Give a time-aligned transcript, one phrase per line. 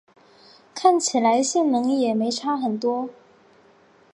[0.73, 3.11] 看起来性能也没差很多